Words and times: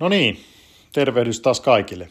No 0.00 0.08
niin, 0.08 0.40
tervehdys 0.92 1.40
taas 1.40 1.60
kaikille. 1.60 2.08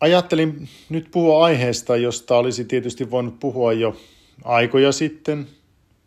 Ajattelin 0.00 0.68
nyt 0.88 1.08
puhua 1.10 1.44
aiheesta, 1.44 1.96
josta 1.96 2.36
olisi 2.36 2.64
tietysti 2.64 3.10
voinut 3.10 3.40
puhua 3.40 3.72
jo 3.72 3.96
aikoja 4.44 4.92
sitten, 4.92 5.46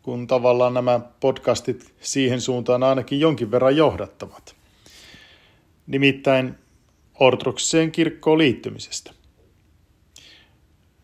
kun 0.02 0.26
tavallaan 0.26 0.74
nämä 0.74 1.00
podcastit 1.20 1.94
siihen 2.00 2.40
suuntaan 2.40 2.82
ainakin 2.82 3.20
jonkin 3.20 3.50
verran 3.50 3.76
johdattavat. 3.76 4.54
Nimittäin 5.86 6.54
ortodoksiseen 7.20 7.92
kirkkoon 7.92 8.38
liittymisestä. 8.38 9.12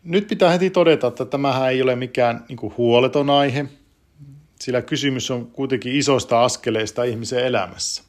Nyt 0.03 0.27
pitää 0.27 0.51
heti 0.51 0.69
todeta, 0.69 1.07
että 1.07 1.25
tämähän 1.25 1.69
ei 1.69 1.81
ole 1.81 1.95
mikään 1.95 2.45
niin 2.49 2.73
huoleton 2.77 3.29
aihe, 3.29 3.65
sillä 4.61 4.81
kysymys 4.81 5.31
on 5.31 5.47
kuitenkin 5.47 5.95
isoista 5.95 6.43
askeleista 6.43 7.03
ihmisen 7.03 7.45
elämässä 7.45 8.08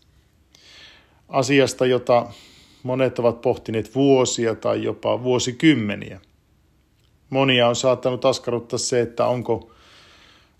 asiasta, 1.30 1.86
jota 1.86 2.26
monet 2.82 3.18
ovat 3.18 3.40
pohtineet 3.40 3.94
vuosia 3.94 4.54
tai 4.54 4.82
jopa 4.82 5.22
vuosikymmeniä. 5.22 6.20
Monia 7.30 7.68
on 7.68 7.76
saattanut 7.76 8.24
askarruttaa 8.24 8.78
se, 8.78 9.00
että 9.00 9.26
onko 9.26 9.70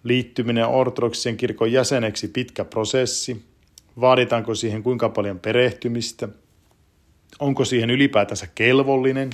liittyminen 0.04 0.66
ortodoksisen 0.66 1.36
kirkon 1.36 1.72
jäseneksi 1.72 2.28
pitkä 2.28 2.64
prosessi, 2.64 3.42
vaaditaanko 4.00 4.54
siihen 4.54 4.82
kuinka 4.82 5.08
paljon 5.08 5.38
perehtymistä, 5.38 6.28
onko 7.38 7.64
siihen 7.64 7.90
ylipäätänsä 7.90 8.46
kelvollinen, 8.54 9.30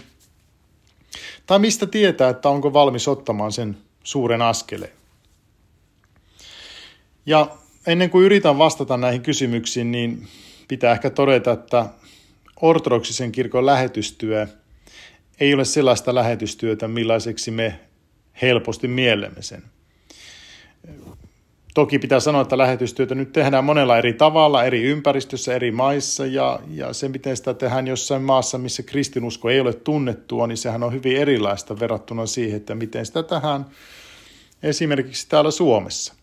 tai 1.47 1.59
mistä 1.59 1.87
tietää, 1.87 2.29
että 2.29 2.49
onko 2.49 2.73
valmis 2.73 3.09
ottamaan 3.09 3.53
sen 3.53 3.77
suuren 4.05 4.43
askeleen. 4.43 4.93
Ja 7.27 7.57
ennen 7.87 8.11
kuin 8.11 8.25
yritän 8.25 8.59
vastata 8.59 8.97
näihin 8.97 9.23
kysymyksiin, 9.23 9.93
niin 9.93 10.29
pitää 10.69 10.93
ehkä 10.93 11.11
todeta, 11.11 11.53
että 11.53 11.87
ortodoksisen 12.61 13.33
kirkon 13.33 13.67
lähetystyö 13.67 14.47
ei 15.41 15.55
ole 15.55 15.65
sellaista 15.65 16.15
lähetystyötä, 16.15 16.89
millaiseksi 16.89 17.51
me 17.51 17.81
helposti 18.43 18.89
mielemme 18.89 19.43
sen. 19.43 19.63
Toki 21.75 21.99
pitää 21.99 22.21
sanoa, 22.21 22.43
että 22.43 22.59
lähetystyötä 22.59 23.15
nyt 23.15 23.33
tehdään 23.33 23.65
monella 23.65 23.99
eri 23.99 24.13
tavalla, 24.13 24.65
eri 24.65 24.83
ympäristössä, 24.83 25.55
eri 25.55 25.71
maissa, 25.71 26.27
ja, 26.27 26.61
ja 26.71 26.93
se, 26.93 27.09
miten 27.09 27.37
sitä 27.37 27.55
tehdään 27.55 27.87
jossain 27.87 28.23
maassa, 28.23 28.59
missä 28.59 28.83
kristinusko 28.83 29.51
ei 29.51 29.61
ole 29.61 29.73
tunnettua, 29.73 30.47
niin 30.47 30.57
sehän 30.57 30.83
on 30.83 30.93
hyvin 30.93 31.17
erilaista 31.17 31.81
verrattuna 31.81 32.27
siihen, 32.27 32.57
että 32.57 32.75
miten 32.75 33.07
sitä 33.07 33.23
tehdään 33.23 33.67
esimerkiksi 34.63 35.29
täällä 35.29 35.51
Suomessa. 35.51 36.15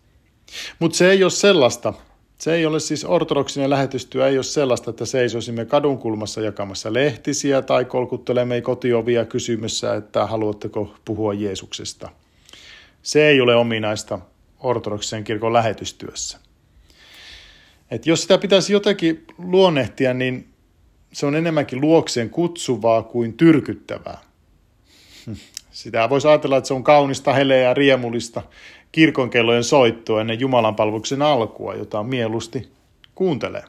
Mutta 0.79 0.97
se 0.97 1.11
ei 1.11 1.23
ole 1.23 1.31
sellaista, 1.31 1.93
se 2.37 2.53
ei 2.53 2.65
ole 2.65 2.79
siis 2.79 3.05
ortodoksinen 3.05 3.69
lähetystyö, 3.69 4.27
ei 4.27 4.37
ole 4.37 4.43
sellaista, 4.43 4.89
että 4.89 5.05
seisoisimme 5.05 5.65
kadunkulmassa 5.65 6.41
jakamassa 6.41 6.93
lehtisiä 6.93 7.61
tai 7.61 7.85
kolkuttelemme 7.85 8.61
kotiovia 8.61 9.25
kysymässä, 9.25 9.95
että 9.95 10.25
haluatteko 10.25 10.95
puhua 11.05 11.33
Jeesuksesta. 11.33 12.09
Se 13.01 13.27
ei 13.27 13.41
ole 13.41 13.55
ominaista 13.55 14.19
ortodoksisen 14.59 15.23
kirkon 15.23 15.53
lähetystyössä. 15.53 16.39
Et 17.91 18.05
jos 18.05 18.21
sitä 18.21 18.37
pitäisi 18.37 18.73
jotenkin 18.73 19.25
luonnehtia, 19.37 20.13
niin 20.13 20.53
se 21.13 21.25
on 21.25 21.35
enemmänkin 21.35 21.81
luokseen 21.81 22.29
kutsuvaa 22.29 23.03
kuin 23.03 23.33
tyrkyttävää. 23.33 24.17
Sitä 25.71 26.09
voisi 26.09 26.27
ajatella, 26.27 26.57
että 26.57 26.67
se 26.67 26.73
on 26.73 26.83
kaunista, 26.83 27.33
heleä 27.33 27.61
ja 27.61 27.73
riemullista 27.73 28.41
kirkonkellojen 28.93 29.63
soittoa 29.63 30.21
ennen 30.21 30.39
Jumalan 30.39 30.75
palveluksen 30.75 31.21
alkua, 31.21 31.75
jota 31.75 32.03
mieluusti 32.03 32.71
kuuntelee. 33.15 33.63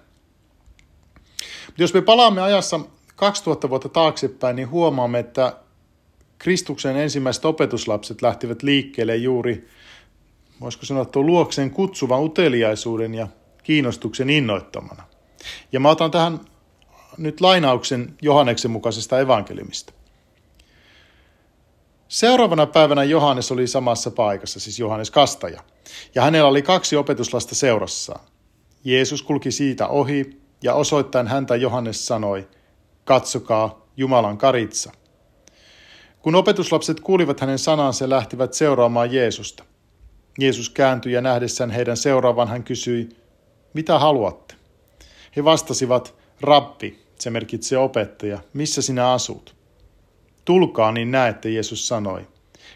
Mutta 1.66 1.82
jos 1.82 1.94
me 1.94 2.02
palaamme 2.02 2.42
ajassa 2.42 2.80
2000 3.16 3.70
vuotta 3.70 3.88
taaksepäin, 3.88 4.56
niin 4.56 4.70
huomaamme, 4.70 5.18
että 5.18 5.56
Kristuksen 6.38 6.96
ensimmäiset 6.96 7.44
opetuslapset 7.44 8.22
lähtivät 8.22 8.62
liikkeelle 8.62 9.16
juuri, 9.16 9.68
voisiko 10.60 10.86
sanoa, 10.86 11.04
tuon 11.04 11.26
luokseen 11.26 11.70
kutsuvan 11.70 12.22
uteliaisuuden 12.22 13.14
ja 13.14 13.28
kiinnostuksen 13.62 14.30
innoittamana. 14.30 15.02
Ja 15.72 15.80
mä 15.80 15.90
otan 15.90 16.10
tähän 16.10 16.40
nyt 17.18 17.40
lainauksen 17.40 18.14
Johanneksen 18.22 18.70
mukaisesta 18.70 19.20
evankeliumista. 19.20 19.92
Seuraavana 22.14 22.66
päivänä 22.66 23.04
Johannes 23.04 23.52
oli 23.52 23.66
samassa 23.66 24.10
paikassa, 24.10 24.60
siis 24.60 24.78
Johannes 24.78 25.10
Kastaja, 25.10 25.60
ja 26.14 26.22
hänellä 26.22 26.48
oli 26.48 26.62
kaksi 26.62 26.96
opetuslasta 26.96 27.54
seurassaan. 27.54 28.20
Jeesus 28.84 29.22
kulki 29.22 29.50
siitä 29.50 29.88
ohi, 29.88 30.40
ja 30.62 30.74
osoittain 30.74 31.28
häntä 31.28 31.56
Johannes 31.56 32.06
sanoi, 32.06 32.48
katsokaa 33.04 33.86
Jumalan 33.96 34.38
karitsa. 34.38 34.92
Kun 36.22 36.34
opetuslapset 36.34 37.00
kuulivat 37.00 37.40
hänen 37.40 37.58
sanansa, 37.58 38.10
lähtivät 38.10 38.54
seuraamaan 38.54 39.12
Jeesusta. 39.12 39.64
Jeesus 40.38 40.70
kääntyi 40.70 41.12
ja 41.12 41.20
nähdessään 41.20 41.70
heidän 41.70 41.96
seuraavan 41.96 42.48
hän 42.48 42.64
kysyi, 42.64 43.08
mitä 43.72 43.98
haluatte? 43.98 44.54
He 45.36 45.44
vastasivat, 45.44 46.14
rabbi, 46.40 46.98
se 47.18 47.30
merkitsee 47.30 47.78
opettaja, 47.78 48.38
missä 48.52 48.82
sinä 48.82 49.12
asut? 49.12 49.63
Tulkaa, 50.44 50.92
niin 50.92 51.10
näette, 51.10 51.50
Jeesus 51.50 51.88
sanoi. 51.88 52.26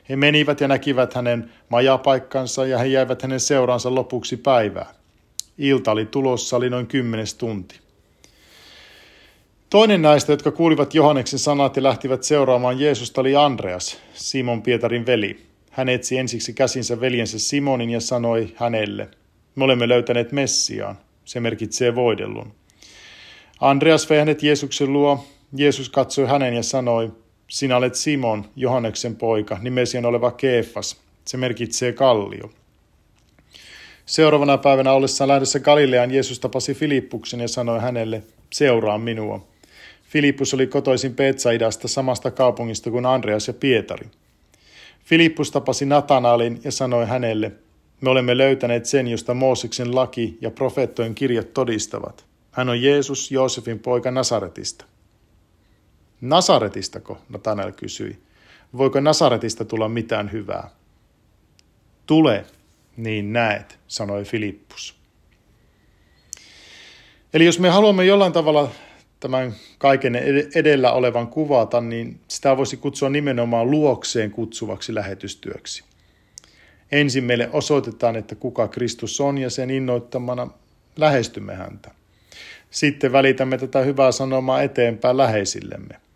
He 0.08 0.16
menivät 0.16 0.60
ja 0.60 0.68
näkivät 0.68 1.14
hänen 1.14 1.52
majapaikkansa 1.68 2.66
ja 2.66 2.78
he 2.78 2.86
jäivät 2.86 3.22
hänen 3.22 3.40
seuransa 3.40 3.94
lopuksi 3.94 4.36
päivää. 4.36 4.94
Ilta 5.58 5.92
oli 5.92 6.06
tulossa, 6.06 6.56
oli 6.56 6.70
noin 6.70 6.86
kymmenes 6.86 7.34
tunti. 7.34 7.80
Toinen 9.70 10.02
näistä, 10.02 10.32
jotka 10.32 10.50
kuulivat 10.50 10.94
Johanneksen 10.94 11.38
sanat 11.38 11.76
ja 11.76 11.82
lähtivät 11.82 12.22
seuraamaan 12.22 12.80
Jeesusta, 12.80 13.20
oli 13.20 13.36
Andreas, 13.36 13.98
Simon 14.14 14.62
Pietarin 14.62 15.06
veli. 15.06 15.40
Hän 15.70 15.88
etsi 15.88 16.18
ensiksi 16.18 16.52
käsinsä 16.52 17.00
veljensä 17.00 17.38
Simonin 17.38 17.90
ja 17.90 18.00
sanoi 18.00 18.54
hänelle, 18.56 19.08
me 19.54 19.64
olemme 19.64 19.88
löytäneet 19.88 20.32
Messiaan, 20.32 20.98
se 21.24 21.40
merkitsee 21.40 21.94
voidellun. 21.94 22.52
Andreas 23.60 24.10
vei 24.10 24.18
hänet 24.18 24.42
Jeesuksen 24.42 24.92
luo, 24.92 25.24
Jeesus 25.56 25.88
katsoi 25.88 26.26
hänen 26.26 26.54
ja 26.54 26.62
sanoi, 26.62 27.12
sinä 27.48 27.76
olet 27.76 27.94
Simon, 27.94 28.44
Johanneksen 28.56 29.16
poika, 29.16 29.58
nimesi 29.62 29.98
on 29.98 30.04
oleva 30.04 30.30
Keefas. 30.30 30.96
Se 31.24 31.36
merkitsee 31.36 31.92
kallio. 31.92 32.50
Seuraavana 34.06 34.58
päivänä 34.58 34.92
ollessaan 34.92 35.28
lähdössä 35.28 35.60
Galileaan 35.60 36.10
Jeesus 36.10 36.40
tapasi 36.40 36.74
Filippuksen 36.74 37.40
ja 37.40 37.48
sanoi 37.48 37.80
hänelle, 37.80 38.22
seuraa 38.52 38.98
minua. 38.98 39.46
Filippus 40.02 40.54
oli 40.54 40.66
kotoisin 40.66 41.14
Petsaidasta 41.14 41.88
samasta 41.88 42.30
kaupungista 42.30 42.90
kuin 42.90 43.06
Andreas 43.06 43.48
ja 43.48 43.54
Pietari. 43.54 44.06
Filippus 45.04 45.50
tapasi 45.50 45.86
Natanaalin 45.86 46.60
ja 46.64 46.72
sanoi 46.72 47.06
hänelle, 47.06 47.52
me 48.00 48.10
olemme 48.10 48.38
löytäneet 48.38 48.86
sen, 48.86 49.08
josta 49.08 49.34
Mooseksen 49.34 49.94
laki 49.94 50.38
ja 50.40 50.50
profeettojen 50.50 51.14
kirjat 51.14 51.54
todistavat. 51.54 52.24
Hän 52.50 52.68
on 52.68 52.82
Jeesus, 52.82 53.30
Joosefin 53.30 53.78
poika 53.78 54.10
Nasaretista. 54.10 54.84
Nasaretistako, 56.20 57.18
Nathanael 57.28 57.72
kysyi. 57.72 58.18
Voiko 58.76 59.00
Nasaretista 59.00 59.64
tulla 59.64 59.88
mitään 59.88 60.32
hyvää? 60.32 60.70
Tule, 62.06 62.44
niin 62.96 63.32
näet, 63.32 63.78
sanoi 63.86 64.24
Filippus. 64.24 64.98
Eli 67.34 67.44
jos 67.44 67.58
me 67.58 67.68
haluamme 67.68 68.04
jollain 68.04 68.32
tavalla 68.32 68.70
tämän 69.20 69.54
kaiken 69.78 70.16
edellä 70.54 70.92
olevan 70.92 71.28
kuvata, 71.28 71.80
niin 71.80 72.20
sitä 72.28 72.56
voisi 72.56 72.76
kutsua 72.76 73.08
nimenomaan 73.08 73.70
luokseen 73.70 74.30
kutsuvaksi 74.30 74.94
lähetystyöksi. 74.94 75.84
Ensin 76.92 77.24
meille 77.24 77.48
osoitetaan, 77.52 78.16
että 78.16 78.34
kuka 78.34 78.68
Kristus 78.68 79.20
on 79.20 79.38
ja 79.38 79.50
sen 79.50 79.70
innoittamana 79.70 80.48
lähestymme 80.96 81.54
häntä. 81.54 81.90
Sitten 82.70 83.12
välitämme 83.12 83.58
tätä 83.58 83.80
hyvää 83.80 84.12
sanomaa 84.12 84.62
eteenpäin 84.62 85.16
läheisillemme– 85.16 86.00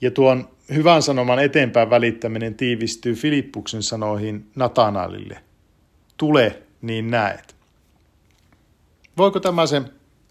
ja 0.00 0.10
tuon 0.10 0.48
hyvän 0.74 1.02
sanoman 1.02 1.38
eteenpäin 1.38 1.90
välittäminen 1.90 2.54
tiivistyy 2.54 3.14
Filippuksen 3.14 3.82
sanoihin 3.82 4.50
Natanalille. 4.54 5.42
Tule, 6.16 6.62
niin 6.82 7.10
näet. 7.10 7.56
Voiko 9.16 9.40
tämä 9.40 9.66
se 9.66 9.82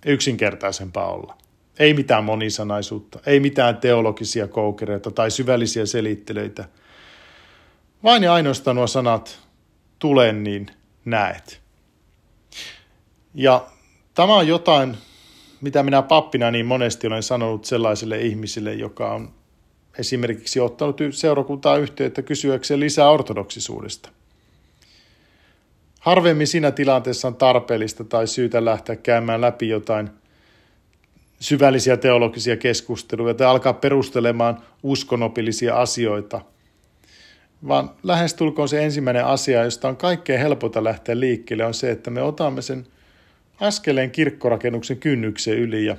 yksinkertaisempaa 0.05 1.11
olla? 1.11 1.37
Ei 1.79 1.93
mitään 1.93 2.23
monisanaisuutta, 2.23 3.19
ei 3.25 3.39
mitään 3.39 3.77
teologisia 3.77 4.47
koukereita 4.47 5.11
tai 5.11 5.31
syvällisiä 5.31 5.85
selittelyitä. 5.85 6.65
Vain 8.03 8.23
ja 8.23 8.33
ainoastaan 8.33 8.75
nuo 8.75 8.87
sanat, 8.87 9.39
tule 9.99 10.31
niin 10.31 10.67
näet. 11.05 11.61
Ja 13.33 13.67
tämä 14.13 14.35
on 14.35 14.47
jotain, 14.47 14.97
mitä 15.61 15.83
minä 15.83 16.01
pappina 16.01 16.51
niin 16.51 16.65
monesti 16.65 17.07
olen 17.07 17.23
sanonut 17.23 17.65
sellaiselle 17.65 18.21
ihmisille, 18.21 18.73
joka 18.73 19.13
on 19.13 19.33
esimerkiksi 19.99 20.59
ottanut 20.59 21.01
seurakuntaa 21.11 21.77
yhteyttä 21.77 22.21
kysyäkseen 22.21 22.79
lisää 22.79 23.09
ortodoksisuudesta. 23.09 24.09
Harvemmin 25.99 26.47
siinä 26.47 26.71
tilanteessa 26.71 27.27
on 27.27 27.35
tarpeellista 27.35 28.03
tai 28.03 28.27
syytä 28.27 28.65
lähteä 28.65 28.95
käymään 28.95 29.41
läpi 29.41 29.69
jotain 29.69 30.09
syvällisiä 31.39 31.97
teologisia 31.97 32.57
keskusteluja 32.57 33.33
tai 33.33 33.47
alkaa 33.47 33.73
perustelemaan 33.73 34.57
uskonopillisia 34.83 35.75
asioita, 35.81 36.41
vaan 37.67 37.91
lähestulkoon 38.03 38.69
se 38.69 38.83
ensimmäinen 38.83 39.25
asia, 39.25 39.63
josta 39.63 39.87
on 39.87 39.97
kaikkein 39.97 40.39
helpota 40.39 40.83
lähteä 40.83 41.19
liikkeelle, 41.19 41.65
on 41.65 41.73
se, 41.73 41.91
että 41.91 42.09
me 42.11 42.21
otamme 42.21 42.61
sen 42.61 42.87
askeleen 43.59 44.11
kirkkorakennuksen 44.11 44.97
kynnyksen 44.97 45.57
yli 45.57 45.85
ja 45.85 45.97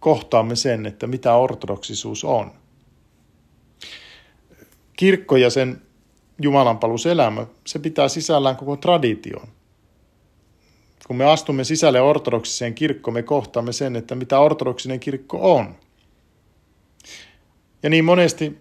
kohtaamme 0.00 0.56
sen, 0.56 0.86
että 0.86 1.06
mitä 1.06 1.34
ortodoksisuus 1.34 2.24
on. 2.24 2.61
Kirkko 5.02 5.36
ja 5.36 5.50
sen 5.50 5.82
Jumalanpaluselämä, 6.42 7.46
se 7.66 7.78
pitää 7.78 8.08
sisällään 8.08 8.56
koko 8.56 8.76
tradition. 8.76 9.48
Kun 11.06 11.16
me 11.16 11.24
astumme 11.24 11.64
sisälle 11.64 12.00
ortodoksiseen 12.00 12.74
kirkkoon, 12.74 13.14
me 13.14 13.22
kohtaamme 13.22 13.72
sen, 13.72 13.96
että 13.96 14.14
mitä 14.14 14.40
ortodoksinen 14.40 15.00
kirkko 15.00 15.54
on. 15.54 15.74
Ja 17.82 17.90
niin 17.90 18.04
monesti 18.04 18.58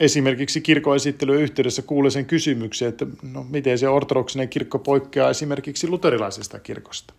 esimerkiksi 0.00 0.60
kirkon 0.60 0.96
esittelyn 0.96 1.40
yhteydessä 1.40 1.82
kuulee 1.82 2.10
sen 2.10 2.26
kysymyksen, 2.26 2.88
että 2.88 3.06
no, 3.22 3.46
miten 3.50 3.78
se 3.78 3.88
ortodoksinen 3.88 4.48
kirkko 4.48 4.78
poikkeaa 4.78 5.30
esimerkiksi 5.30 5.88
luterilaisesta 5.88 6.60
kirkosta. 6.60 7.14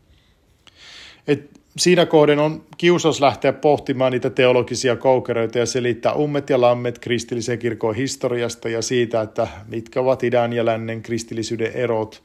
Et 1.27 1.61
siinä 1.77 2.05
kohden 2.05 2.39
on 2.39 2.63
kiusaus 2.77 3.21
lähteä 3.21 3.53
pohtimaan 3.53 4.11
niitä 4.11 4.29
teologisia 4.29 4.95
koukeroita 4.95 5.57
ja 5.57 5.65
selittää 5.65 6.13
ummet 6.13 6.49
ja 6.49 6.61
lammet 6.61 6.99
kristillisen 6.99 7.59
kirkon 7.59 7.95
historiasta 7.95 8.69
ja 8.69 8.81
siitä, 8.81 9.21
että 9.21 9.47
mitkä 9.67 10.01
ovat 10.01 10.23
idän 10.23 10.53
ja 10.53 10.65
lännen 10.65 11.01
kristillisyyden 11.01 11.71
erot. 11.71 12.23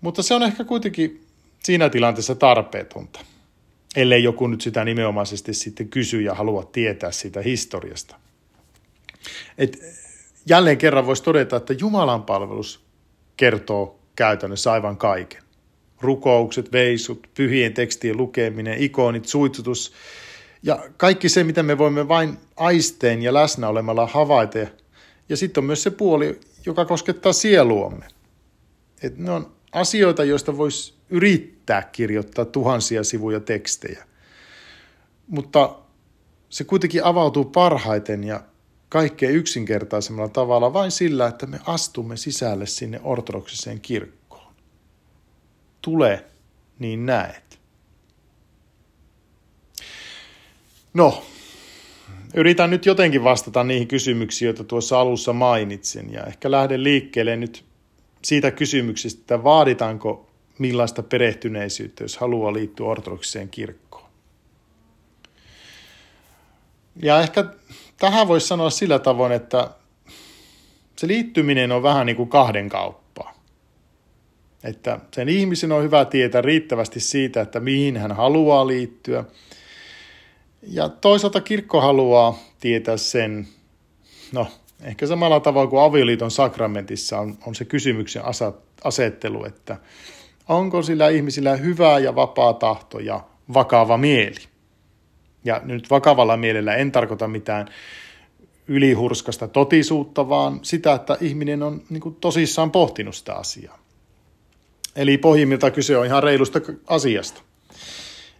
Mutta 0.00 0.22
se 0.22 0.34
on 0.34 0.42
ehkä 0.42 0.64
kuitenkin 0.64 1.24
siinä 1.62 1.88
tilanteessa 1.88 2.34
tarpeetonta, 2.34 3.20
ellei 3.96 4.22
joku 4.22 4.46
nyt 4.46 4.60
sitä 4.60 4.84
nimenomaisesti 4.84 5.54
sitten 5.54 5.88
kysy 5.88 6.20
ja 6.20 6.34
halua 6.34 6.68
tietää 6.72 7.10
siitä 7.10 7.40
historiasta. 7.40 8.16
Et 9.58 9.78
jälleen 10.46 10.78
kerran 10.78 11.06
voisi 11.06 11.22
todeta, 11.22 11.56
että 11.56 11.72
Jumalan 11.72 12.22
palvelus 12.22 12.80
kertoo 13.36 13.98
käytännössä 14.16 14.72
aivan 14.72 14.96
kaiken. 14.96 15.41
Rukoukset, 16.02 16.72
veisut, 16.72 17.28
pyhien 17.34 17.74
tekstien 17.74 18.16
lukeminen, 18.16 18.82
ikonit, 18.82 19.26
suitsutus 19.26 19.92
ja 20.62 20.88
kaikki 20.96 21.28
se, 21.28 21.44
mitä 21.44 21.62
me 21.62 21.78
voimme 21.78 22.08
vain 22.08 22.38
aisteen 22.56 23.22
ja 23.22 23.34
läsnä 23.34 23.68
olemalla 23.68 24.06
havaita. 24.06 24.58
Ja 25.28 25.36
sitten 25.36 25.60
on 25.60 25.66
myös 25.66 25.82
se 25.82 25.90
puoli, 25.90 26.40
joka 26.66 26.84
koskettaa 26.84 27.32
sieluamme. 27.32 28.06
Et 29.02 29.18
ne 29.18 29.30
on 29.30 29.52
asioita, 29.72 30.24
joista 30.24 30.56
voisi 30.56 30.94
yrittää 31.10 31.82
kirjoittaa 31.82 32.44
tuhansia 32.44 33.04
sivuja 33.04 33.40
tekstejä. 33.40 34.06
Mutta 35.26 35.78
se 36.48 36.64
kuitenkin 36.64 37.04
avautuu 37.04 37.44
parhaiten 37.44 38.24
ja 38.24 38.42
kaikkein 38.88 39.34
yksinkertaisemmalla 39.34 40.28
tavalla 40.28 40.72
vain 40.72 40.90
sillä, 40.90 41.26
että 41.26 41.46
me 41.46 41.60
astumme 41.66 42.16
sisälle 42.16 42.66
sinne 42.66 43.00
ortodoksiseen 43.04 43.80
kirkkoon. 43.80 44.21
Tule, 45.82 46.24
niin 46.78 47.06
näet. 47.06 47.58
No, 50.94 51.24
yritän 52.34 52.70
nyt 52.70 52.86
jotenkin 52.86 53.24
vastata 53.24 53.64
niihin 53.64 53.88
kysymyksiin, 53.88 54.46
joita 54.46 54.64
tuossa 54.64 55.00
alussa 55.00 55.32
mainitsin, 55.32 56.12
ja 56.12 56.24
ehkä 56.24 56.50
lähden 56.50 56.84
liikkeelle 56.84 57.36
nyt 57.36 57.64
siitä 58.22 58.50
kysymyksestä, 58.50 59.20
että 59.20 59.44
vaaditaanko 59.44 60.30
millaista 60.58 61.02
perehtyneisyyttä, 61.02 62.04
jos 62.04 62.16
haluaa 62.16 62.52
liittyä 62.52 62.86
ortodoksiseen 62.86 63.48
kirkkoon. 63.48 64.10
Ja 67.02 67.20
ehkä 67.20 67.44
tähän 67.98 68.28
voisi 68.28 68.46
sanoa 68.46 68.70
sillä 68.70 68.98
tavoin, 68.98 69.32
että 69.32 69.70
se 70.96 71.06
liittyminen 71.08 71.72
on 71.72 71.82
vähän 71.82 72.06
niin 72.06 72.16
kuin 72.16 72.28
kahden 72.28 72.68
kauppaa. 72.68 73.01
Että 74.64 75.00
sen 75.14 75.28
ihmisen 75.28 75.72
on 75.72 75.82
hyvä 75.82 76.04
tietää 76.04 76.40
riittävästi 76.40 77.00
siitä, 77.00 77.40
että 77.40 77.60
mihin 77.60 77.96
hän 77.96 78.12
haluaa 78.12 78.66
liittyä. 78.66 79.24
Ja 80.62 80.88
toisaalta 80.88 81.40
kirkko 81.40 81.80
haluaa 81.80 82.38
tietää 82.60 82.96
sen, 82.96 83.48
no 84.32 84.46
ehkä 84.82 85.06
samalla 85.06 85.40
tavalla 85.40 85.70
kuin 85.70 85.82
avioliiton 85.82 86.30
sakramentissa 86.30 87.18
on, 87.18 87.38
on 87.46 87.54
se 87.54 87.64
kysymyksen 87.64 88.22
asettelu, 88.84 89.44
että 89.44 89.76
onko 90.48 90.82
sillä 90.82 91.08
ihmisillä 91.08 91.56
hyvä 91.56 91.98
ja 91.98 92.14
vapaa 92.14 92.52
tahto 92.52 92.98
ja 92.98 93.20
vakava 93.54 93.96
mieli. 93.96 94.40
Ja 95.44 95.60
nyt 95.64 95.90
vakavalla 95.90 96.36
mielellä 96.36 96.74
en 96.74 96.92
tarkoita 96.92 97.28
mitään 97.28 97.68
ylihurskasta 98.68 99.48
totisuutta, 99.48 100.28
vaan 100.28 100.58
sitä, 100.62 100.92
että 100.92 101.16
ihminen 101.20 101.62
on 101.62 101.82
niin 101.90 102.00
kuin, 102.00 102.14
tosissaan 102.14 102.70
pohtinut 102.70 103.16
sitä 103.16 103.34
asiaa. 103.34 103.78
Eli 104.96 105.18
pohjimmilta 105.18 105.70
kyse 105.70 105.96
on 105.96 106.06
ihan 106.06 106.22
reilusta 106.22 106.60
asiasta. 106.86 107.42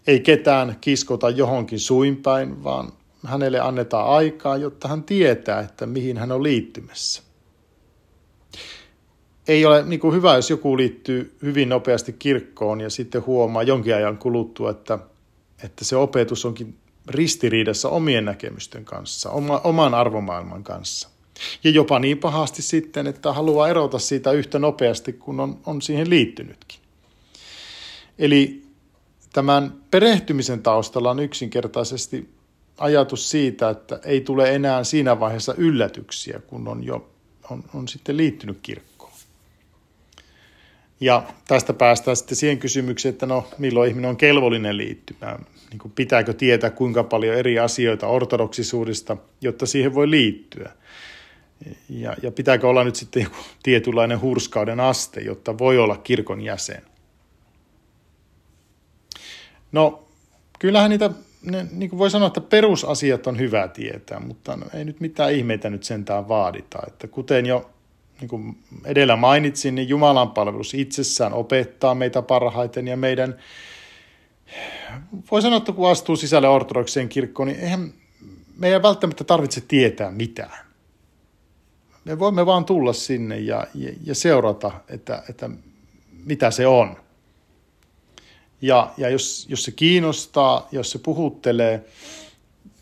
Ei 0.06 0.20
ketään 0.20 0.76
kiskota 0.80 1.30
johonkin 1.30 1.80
suinpäin, 1.80 2.64
vaan 2.64 2.92
hänelle 3.26 3.60
annetaan 3.60 4.06
aikaa, 4.08 4.56
jotta 4.56 4.88
hän 4.88 5.02
tietää, 5.02 5.60
että 5.60 5.86
mihin 5.86 6.18
hän 6.18 6.32
on 6.32 6.42
liittymässä. 6.42 7.22
Ei 9.48 9.66
ole 9.66 9.82
niin 9.82 10.00
kuin 10.00 10.14
hyvä, 10.14 10.36
jos 10.36 10.50
joku 10.50 10.76
liittyy 10.76 11.36
hyvin 11.42 11.68
nopeasti 11.68 12.12
kirkkoon 12.12 12.80
ja 12.80 12.90
sitten 12.90 13.26
huomaa 13.26 13.62
jonkin 13.62 13.94
ajan 13.94 14.18
kuluttua, 14.18 14.70
että, 14.70 14.98
että 15.64 15.84
se 15.84 15.96
opetus 15.96 16.44
onkin 16.44 16.76
ristiriidassa 17.08 17.88
omien 17.88 18.24
näkemysten 18.24 18.84
kanssa, 18.84 19.30
oma, 19.30 19.60
oman 19.64 19.94
arvomaailman 19.94 20.64
kanssa. 20.64 21.08
Ja 21.64 21.70
jopa 21.70 21.98
niin 21.98 22.18
pahasti 22.18 22.62
sitten, 22.62 23.06
että 23.06 23.32
haluaa 23.32 23.68
erota 23.68 23.98
siitä 23.98 24.32
yhtä 24.32 24.58
nopeasti, 24.58 25.12
kun 25.12 25.40
on, 25.40 25.60
on 25.66 25.82
siihen 25.82 26.10
liittynytkin. 26.10 26.80
Eli 28.18 28.62
tämän 29.32 29.74
perehtymisen 29.90 30.62
taustalla 30.62 31.10
on 31.10 31.18
yksinkertaisesti 31.18 32.28
ajatus 32.78 33.30
siitä, 33.30 33.70
että 33.70 34.00
ei 34.04 34.20
tule 34.20 34.54
enää 34.54 34.84
siinä 34.84 35.20
vaiheessa 35.20 35.54
yllätyksiä, 35.56 36.40
kun 36.46 36.68
on 36.68 36.84
jo 36.84 37.12
on, 37.50 37.64
on 37.74 37.88
sitten 37.88 38.16
liittynyt 38.16 38.58
kirkkoon. 38.62 39.12
Ja 41.00 41.22
tästä 41.48 41.72
päästään 41.72 42.16
sitten 42.16 42.36
siihen 42.36 42.58
kysymykseen, 42.58 43.12
että 43.12 43.26
no 43.26 43.46
milloin 43.58 43.90
ihminen 43.90 44.10
on 44.10 44.16
kelvollinen 44.16 44.76
liittymään 44.76 45.46
niin 45.70 45.78
kuin 45.78 45.92
pitääkö 45.92 46.32
tietää 46.32 46.70
kuinka 46.70 47.04
paljon 47.04 47.36
eri 47.36 47.58
asioita 47.58 48.06
ortodoksisuudesta, 48.06 49.16
jotta 49.40 49.66
siihen 49.66 49.94
voi 49.94 50.10
liittyä. 50.10 50.72
Ja, 51.88 52.16
ja 52.22 52.30
pitääkö 52.30 52.68
olla 52.68 52.84
nyt 52.84 52.96
sitten 52.96 53.22
joku 53.22 53.36
tietynlainen 53.62 54.20
hurskauden 54.20 54.80
aste, 54.80 55.20
jotta 55.20 55.58
voi 55.58 55.78
olla 55.78 55.96
kirkon 55.96 56.40
jäsen. 56.40 56.82
No, 59.72 60.08
kyllähän 60.58 60.90
niitä, 60.90 61.10
ne, 61.42 61.66
niin 61.72 61.90
kuin 61.90 61.98
voi 61.98 62.10
sanoa, 62.10 62.26
että 62.26 62.40
perusasiat 62.40 63.26
on 63.26 63.38
hyvä 63.38 63.68
tietää, 63.68 64.20
mutta 64.20 64.56
no, 64.56 64.66
ei 64.74 64.84
nyt 64.84 65.00
mitään 65.00 65.32
ihmeitä 65.32 65.70
nyt 65.70 65.84
sentään 65.84 66.28
vaadita. 66.28 66.78
Että 66.86 67.08
kuten 67.08 67.46
jo 67.46 67.70
niin 68.20 68.28
kuin 68.28 68.58
edellä 68.84 69.16
mainitsin, 69.16 69.74
niin 69.74 69.88
Jumalan 69.88 70.30
palvelus 70.30 70.74
itsessään 70.74 71.32
opettaa 71.32 71.94
meitä 71.94 72.22
parhaiten 72.22 72.88
ja 72.88 72.96
meidän 72.96 73.38
voi 75.30 75.42
sanoa, 75.42 75.56
että 75.56 75.72
kun 75.72 75.90
astuu 75.90 76.16
sisälle 76.16 76.48
ortodokseen 76.48 77.08
kirkkoon, 77.08 77.48
niin 77.48 77.60
eihän 77.60 77.92
meidän 78.58 78.82
välttämättä 78.82 79.24
tarvitse 79.24 79.60
tietää 79.60 80.10
mitään. 80.10 80.71
Me 82.04 82.18
voimme 82.18 82.46
vaan 82.46 82.64
tulla 82.64 82.92
sinne 82.92 83.38
ja, 83.38 83.66
ja, 83.74 83.92
ja 84.04 84.14
seurata, 84.14 84.72
että, 84.88 85.22
että 85.28 85.50
mitä 86.24 86.50
se 86.50 86.66
on. 86.66 86.96
Ja, 88.62 88.92
ja 88.96 89.08
jos, 89.08 89.46
jos 89.48 89.64
se 89.64 89.70
kiinnostaa, 89.70 90.68
jos 90.72 90.90
se 90.90 90.98
puhuttelee, 90.98 91.84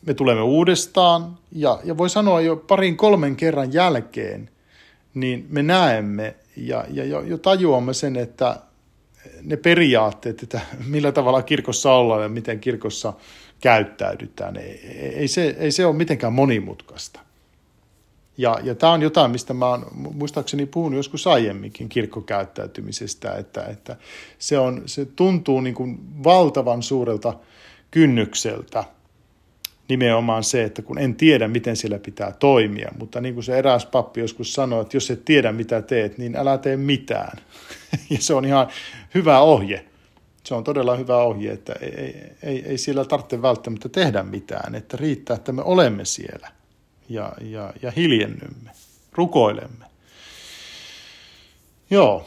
me 0.06 0.14
tulemme 0.14 0.42
uudestaan 0.42 1.38
ja, 1.52 1.80
ja 1.84 1.98
voi 1.98 2.10
sanoa 2.10 2.40
jo 2.40 2.56
parin 2.56 2.96
kolmen 2.96 3.36
kerran 3.36 3.72
jälkeen, 3.72 4.50
niin 5.14 5.46
me 5.48 5.62
näemme 5.62 6.34
ja, 6.56 6.84
ja 6.90 7.04
jo, 7.04 7.20
jo 7.20 7.38
tajuamme 7.38 7.94
sen, 7.94 8.16
että, 8.16 8.56
ne 9.42 9.56
periaatteet, 9.56 10.42
että 10.42 10.60
millä 10.86 11.12
tavalla 11.12 11.42
kirkossa 11.42 11.92
ollaan 11.92 12.22
ja 12.22 12.28
miten 12.28 12.60
kirkossa 12.60 13.12
käyttäydytään, 13.60 14.56
ei, 14.56 14.80
ei, 15.16 15.28
se, 15.28 15.56
ei 15.58 15.72
se 15.72 15.86
ole 15.86 15.96
mitenkään 15.96 16.32
monimutkaista. 16.32 17.20
Ja, 18.40 18.58
ja 18.62 18.74
tämä 18.74 18.92
on 18.92 19.02
jotain, 19.02 19.30
mistä 19.30 19.54
mä 19.54 19.66
oon 19.66 19.86
muistaakseni 19.92 20.66
puhunut 20.66 20.96
joskus 20.96 21.26
aiemminkin 21.26 21.88
kirkkokäyttäytymisestä, 21.88 23.34
että, 23.34 23.64
että 23.64 23.96
se, 24.38 24.58
on, 24.58 24.82
se 24.86 25.04
tuntuu 25.04 25.60
niin 25.60 25.74
kuin 25.74 25.98
valtavan 26.24 26.82
suurelta 26.82 27.34
kynnykseltä 27.90 28.84
nimenomaan 29.88 30.44
se, 30.44 30.64
että 30.64 30.82
kun 30.82 30.98
en 30.98 31.14
tiedä, 31.14 31.48
miten 31.48 31.76
siellä 31.76 31.98
pitää 31.98 32.32
toimia, 32.32 32.92
mutta 32.98 33.20
niin 33.20 33.34
kuin 33.34 33.44
se 33.44 33.58
eräs 33.58 33.86
pappi 33.86 34.20
joskus 34.20 34.52
sanoi, 34.52 34.82
että 34.82 34.96
jos 34.96 35.10
et 35.10 35.24
tiedä, 35.24 35.52
mitä 35.52 35.82
teet, 35.82 36.18
niin 36.18 36.36
älä 36.36 36.58
tee 36.58 36.76
mitään. 36.76 37.38
ja 38.10 38.18
se 38.20 38.34
on 38.34 38.44
ihan 38.44 38.68
hyvä 39.14 39.40
ohje. 39.40 39.84
Se 40.44 40.54
on 40.54 40.64
todella 40.64 40.96
hyvä 40.96 41.16
ohje, 41.16 41.52
että 41.52 41.72
ei, 41.80 42.22
ei, 42.42 42.62
ei, 42.66 42.78
siellä 42.78 43.04
tarvitse 43.04 43.42
välttämättä 43.42 43.88
tehdä 43.88 44.22
mitään, 44.22 44.74
että 44.74 44.96
riittää, 44.96 45.36
että 45.36 45.52
me 45.52 45.62
olemme 45.62 46.04
siellä 46.04 46.59
ja, 47.10 47.32
ja, 47.40 47.72
ja 47.82 47.90
hiljennymme, 47.90 48.70
rukoilemme. 49.12 49.84
Joo, 51.90 52.26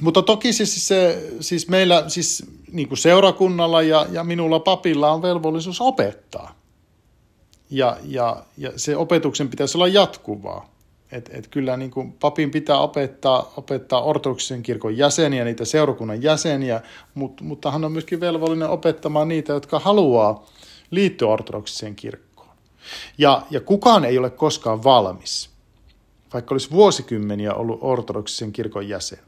mutta 0.00 0.22
toki 0.22 0.52
siis, 0.52 0.88
se, 0.88 1.30
siis 1.40 1.68
meillä 1.68 2.04
siis 2.08 2.46
niin 2.72 2.88
kuin 2.88 2.98
seurakunnalla 2.98 3.82
ja, 3.82 4.06
ja 4.12 4.24
minulla 4.24 4.60
papilla 4.60 5.12
on 5.12 5.22
velvollisuus 5.22 5.80
opettaa. 5.80 6.54
Ja, 7.70 7.96
ja, 8.04 8.44
ja 8.58 8.72
se 8.76 8.96
opetuksen 8.96 9.48
pitäisi 9.48 9.78
olla 9.78 9.88
jatkuvaa. 9.88 10.74
Et, 11.12 11.30
et 11.32 11.48
kyllä 11.48 11.76
niin 11.76 11.90
kuin 11.90 12.12
papin 12.12 12.50
pitää 12.50 12.78
opettaa, 12.78 13.52
opettaa 13.56 14.02
ortodoksisen 14.02 14.62
kirkon 14.62 14.96
jäseniä, 14.96 15.44
niitä 15.44 15.64
seurakunnan 15.64 16.22
jäseniä, 16.22 16.80
mutta, 17.14 17.44
mutta 17.44 17.70
hän 17.70 17.84
on 17.84 17.92
myöskin 17.92 18.20
velvollinen 18.20 18.68
opettamaan 18.68 19.28
niitä, 19.28 19.52
jotka 19.52 19.78
haluaa 19.78 20.46
liittyä 20.90 21.28
ortodoksiseen 21.28 21.96
kirkkoon. 21.96 22.23
Ja, 23.18 23.42
ja 23.50 23.60
kukaan 23.60 24.04
ei 24.04 24.18
ole 24.18 24.30
koskaan 24.30 24.84
valmis, 24.84 25.50
vaikka 26.32 26.54
olisi 26.54 26.70
vuosikymmeniä 26.70 27.54
ollut 27.54 27.78
ortodoksisen 27.82 28.52
kirkon 28.52 28.88
jäsen. 28.88 29.18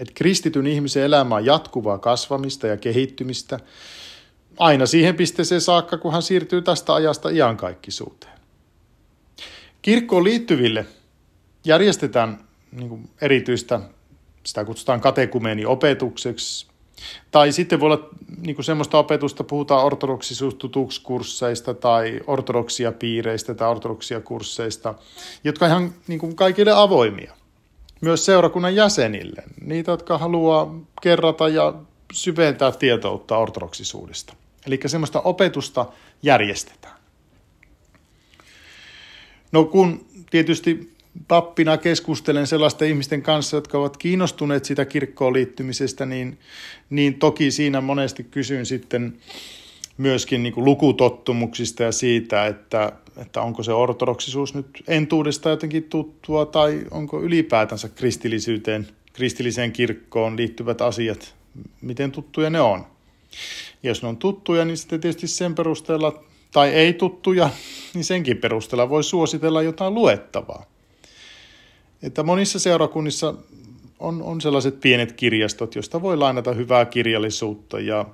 Että 0.00 0.14
kristityn 0.14 0.66
ihmisen 0.66 1.02
elämä 1.02 1.34
on 1.34 1.44
jatkuvaa 1.44 1.98
kasvamista 1.98 2.66
ja 2.66 2.76
kehittymistä 2.76 3.60
aina 4.58 4.86
siihen 4.86 5.16
pisteeseen 5.16 5.60
saakka, 5.60 5.98
kun 5.98 6.12
hän 6.12 6.22
siirtyy 6.22 6.62
tästä 6.62 6.94
ajasta 6.94 7.28
iankaikkisuuteen. 7.28 8.32
Kirkkoon 9.82 10.24
liittyville 10.24 10.86
järjestetään 11.64 12.44
niin 12.72 12.88
kuin 12.88 13.10
erityistä, 13.20 13.80
sitä 14.44 14.64
kutsutaan 14.64 15.00
katekumeeniopetukseksi, 15.00 16.69
tai 17.30 17.52
sitten 17.52 17.80
voi 17.80 17.86
olla 17.86 18.08
niin 18.40 18.54
kuin 18.56 18.64
semmoista 18.64 18.98
opetusta, 18.98 19.44
puhutaan 19.44 19.84
ortodoksisuustutukskursseista 19.84 21.74
tai 21.74 22.20
ortodoksia 22.26 22.92
piireistä 22.92 23.54
tai 23.54 23.68
ortodoksia 23.68 24.20
kursseista, 24.20 24.94
jotka 25.44 25.64
on 25.64 25.70
ihan 25.70 25.94
niin 26.06 26.20
kuin 26.20 26.36
kaikille 26.36 26.72
avoimia 26.72 27.34
myös 28.00 28.24
seurakunnan 28.24 28.74
jäsenille, 28.74 29.42
niitä, 29.60 29.90
jotka 29.90 30.18
haluaa 30.18 30.74
kerrata 31.02 31.48
ja 31.48 31.74
syventää 32.12 32.72
tietoutta 32.72 33.38
ortodoksisuudesta. 33.38 34.34
Eli 34.66 34.80
semmoista 34.86 35.20
opetusta 35.20 35.86
järjestetään. 36.22 37.00
No 39.52 39.64
kun 39.64 40.06
tietysti 40.30 40.94
pappina 41.28 41.78
keskustelen 41.78 42.46
sellaisten 42.46 42.88
ihmisten 42.88 43.22
kanssa, 43.22 43.56
jotka 43.56 43.78
ovat 43.78 43.96
kiinnostuneet 43.96 44.64
sitä 44.64 44.84
kirkkoon 44.84 45.32
liittymisestä, 45.32 46.06
niin, 46.06 46.38
niin 46.90 47.14
toki 47.14 47.50
siinä 47.50 47.80
monesti 47.80 48.24
kysyn 48.24 48.66
sitten 48.66 49.18
myöskin 49.98 50.42
niin 50.42 50.52
kuin 50.52 50.64
lukutottumuksista 50.64 51.82
ja 51.82 51.92
siitä, 51.92 52.46
että, 52.46 52.92
että 53.16 53.42
onko 53.42 53.62
se 53.62 53.72
ortodoksisuus 53.72 54.54
nyt 54.54 54.82
entuudesta 54.88 55.50
jotenkin 55.50 55.84
tuttua 55.84 56.46
tai 56.46 56.84
onko 56.90 57.22
ylipäätänsä 57.22 57.88
kristillisyyteen, 57.88 58.88
kristilliseen 59.12 59.72
kirkkoon 59.72 60.36
liittyvät 60.36 60.80
asiat, 60.80 61.34
miten 61.80 62.12
tuttuja 62.12 62.50
ne 62.50 62.60
on. 62.60 62.86
Jos 63.82 64.02
ne 64.02 64.08
on 64.08 64.16
tuttuja, 64.16 64.64
niin 64.64 64.76
sitten 64.76 65.00
tietysti 65.00 65.28
sen 65.28 65.54
perusteella, 65.54 66.24
tai 66.52 66.68
ei 66.68 66.92
tuttuja, 66.92 67.50
niin 67.94 68.04
senkin 68.04 68.36
perusteella 68.36 68.88
voi 68.88 69.04
suositella 69.04 69.62
jotain 69.62 69.94
luettavaa. 69.94 70.69
Että 72.02 72.22
monissa 72.22 72.58
seurakunnissa 72.58 73.34
on, 73.98 74.22
on 74.22 74.40
sellaiset 74.40 74.80
pienet 74.80 75.12
kirjastot, 75.12 75.74
joista 75.74 76.02
voi 76.02 76.16
lainata 76.16 76.52
hyvää 76.52 76.84
kirjallisuutta 76.84 77.80
ja 77.80 78.06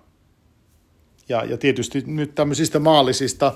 ja, 1.29 1.45
ja 1.45 1.57
tietysti 1.57 2.03
nyt 2.07 2.35
tämmöisistä 2.35 2.79
maallisista 2.79 3.53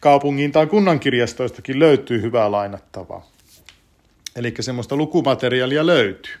kaupungin 0.00 0.52
tai 0.52 0.66
kunnan 0.66 1.00
kirjastoistakin 1.00 1.78
löytyy 1.78 2.22
hyvää 2.22 2.50
lainattavaa. 2.50 3.30
Eli 4.36 4.54
semmoista 4.60 4.96
lukumateriaalia 4.96 5.86
löytyy. 5.86 6.34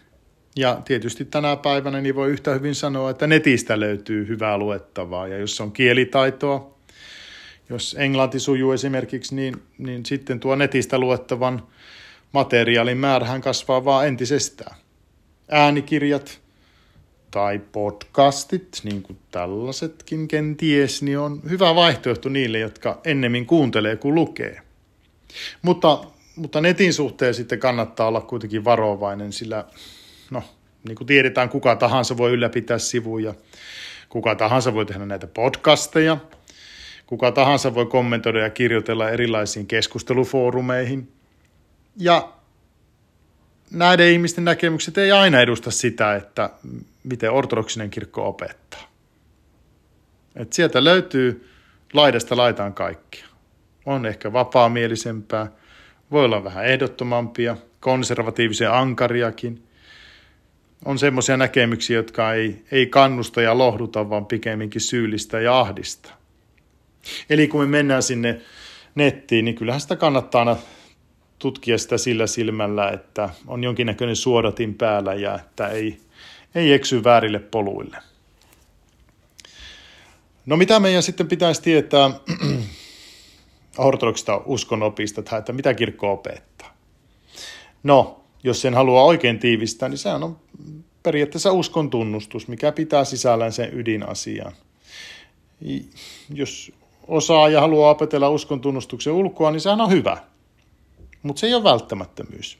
Ja 0.56 0.80
tietysti 0.84 1.24
tänä 1.24 1.56
päivänä 1.56 2.00
niin 2.00 2.14
voi 2.14 2.30
yhtä 2.30 2.54
hyvin 2.54 2.74
sanoa, 2.74 3.10
että 3.10 3.26
netistä 3.26 3.80
löytyy 3.80 4.28
hyvää 4.28 4.58
luettavaa. 4.58 5.28
Ja 5.28 5.38
jos 5.38 5.60
on 5.60 5.72
kielitaitoa, 5.72 6.74
jos 7.68 7.96
englanti 7.98 8.40
sujuu 8.40 8.72
esimerkiksi, 8.72 9.34
niin, 9.34 9.62
niin 9.78 10.06
sitten 10.06 10.40
tuo 10.40 10.56
netistä 10.56 10.98
luettavan 10.98 11.62
materiaalin 12.32 12.98
määrähän 12.98 13.40
kasvaa 13.40 13.84
vaan 13.84 14.06
entisestään. 14.08 14.76
Äänikirjat, 15.50 16.40
tai 17.30 17.60
podcastit, 17.72 18.80
niin 18.84 19.02
kuin 19.02 19.18
tällaisetkin 19.30 20.28
kenties, 20.28 21.02
niin 21.02 21.18
on 21.18 21.40
hyvä 21.50 21.74
vaihtoehto 21.74 22.28
niille, 22.28 22.58
jotka 22.58 23.00
ennemmin 23.04 23.46
kuuntelee 23.46 23.96
kuin 23.96 24.14
lukee. 24.14 24.60
Mutta, 25.62 26.04
mutta 26.36 26.60
netin 26.60 26.92
suhteen 26.92 27.34
sitten 27.34 27.58
kannattaa 27.58 28.08
olla 28.08 28.20
kuitenkin 28.20 28.64
varovainen, 28.64 29.32
sillä 29.32 29.64
no, 30.30 30.42
niin 30.88 30.96
kuin 30.96 31.06
tiedetään, 31.06 31.48
kuka 31.48 31.76
tahansa 31.76 32.16
voi 32.16 32.30
ylläpitää 32.30 32.78
sivuja, 32.78 33.34
kuka 34.08 34.34
tahansa 34.34 34.74
voi 34.74 34.86
tehdä 34.86 35.06
näitä 35.06 35.26
podcasteja, 35.26 36.16
kuka 37.06 37.32
tahansa 37.32 37.74
voi 37.74 37.86
kommentoida 37.86 38.38
ja 38.38 38.50
kirjoitella 38.50 39.10
erilaisiin 39.10 39.66
keskustelufoorumeihin. 39.66 41.19
Ja 41.96 42.32
näiden 43.70 44.12
ihmisten 44.12 44.44
näkemykset 44.44 44.98
ei 44.98 45.12
aina 45.12 45.40
edusta 45.40 45.70
sitä, 45.70 46.14
että 46.14 46.50
miten 47.04 47.30
ortodoksinen 47.30 47.90
kirkko 47.90 48.28
opettaa. 48.28 48.90
Et 50.36 50.52
sieltä 50.52 50.84
löytyy 50.84 51.50
laidasta 51.92 52.36
laitaan 52.36 52.74
kaikkia. 52.74 53.26
On 53.86 54.06
ehkä 54.06 54.32
vapaamielisempää, 54.32 55.52
voi 56.10 56.24
olla 56.24 56.44
vähän 56.44 56.66
ehdottomampia, 56.66 57.56
konservatiivisia 57.80 58.78
ankariakin. 58.78 59.62
On 60.84 60.98
semmoisia 60.98 61.36
näkemyksiä, 61.36 61.96
jotka 61.96 62.32
ei, 62.32 62.64
ei 62.72 62.86
kannusta 62.86 63.42
ja 63.42 63.58
lohduta, 63.58 64.10
vaan 64.10 64.26
pikemminkin 64.26 64.80
syyllistä 64.80 65.40
ja 65.40 65.60
ahdista. 65.60 66.10
Eli 67.30 67.48
kun 67.48 67.60
me 67.60 67.66
mennään 67.66 68.02
sinne 68.02 68.40
nettiin, 68.94 69.44
niin 69.44 69.54
kyllähän 69.54 69.80
sitä 69.80 69.96
kannattaa 69.96 70.38
aina 70.38 70.56
tutkia 71.40 71.78
sitä 71.78 71.98
sillä 71.98 72.26
silmällä, 72.26 72.90
että 72.90 73.30
on 73.46 73.64
jonkinnäköinen 73.64 74.16
suodatin 74.16 74.74
päällä 74.74 75.14
ja 75.14 75.34
että 75.34 75.68
ei, 75.68 76.00
ei 76.54 76.72
eksy 76.72 77.04
väärille 77.04 77.38
poluille. 77.38 77.96
No 80.46 80.56
mitä 80.56 80.80
meidän 80.80 81.02
sitten 81.02 81.28
pitäisi 81.28 81.62
tietää 81.62 82.10
ortodoksista 83.78 84.40
uskonopista, 84.44 85.38
että 85.38 85.52
mitä 85.52 85.74
kirkko 85.74 86.12
opettaa? 86.12 86.76
No, 87.82 88.20
jos 88.42 88.60
sen 88.60 88.74
haluaa 88.74 89.04
oikein 89.04 89.38
tiivistää, 89.38 89.88
niin 89.88 89.98
sehän 89.98 90.22
on 90.22 90.36
periaatteessa 91.02 91.52
uskon 91.52 91.90
tunnustus, 91.90 92.48
mikä 92.48 92.72
pitää 92.72 93.04
sisällään 93.04 93.52
sen 93.52 93.78
ydinasian. 93.78 94.52
Jos 96.34 96.72
osaa 97.08 97.48
ja 97.48 97.60
haluaa 97.60 97.90
opetella 97.90 98.30
uskon 98.30 98.60
tunnustuksen 98.60 99.12
ulkoa, 99.12 99.50
niin 99.50 99.60
sehän 99.60 99.80
on 99.80 99.90
hyvä. 99.90 100.29
Mutta 101.22 101.40
se 101.40 101.46
ei 101.46 101.54
ole 101.54 101.64
välttämättömyys. 101.64 102.58